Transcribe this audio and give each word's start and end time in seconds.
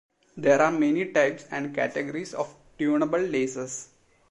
There 0.35 0.59
are 0.59 0.71
many 0.71 1.11
types 1.11 1.45
and 1.51 1.75
categories 1.75 2.33
of 2.33 2.51
tunable 2.79 3.19
lasers. 3.19 3.89